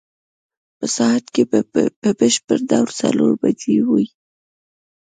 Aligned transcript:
په 0.77 0.85
ساعت 0.95 1.25
کې 1.33 1.43
په 2.01 2.09
بشپړ 2.19 2.59
ډول 2.71 2.89
څلور 3.01 3.31
بجې 3.41 3.77
وې. 3.89 4.05